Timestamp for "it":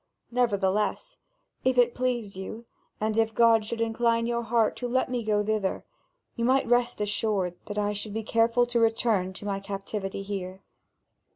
1.77-1.93